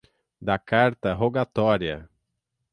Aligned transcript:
Da 0.41 0.57
Carta 0.57 1.13
Rogatória 1.13 2.09